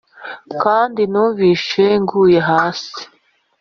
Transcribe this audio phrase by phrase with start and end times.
[0.61, 3.01] kandi numvise nguye hasi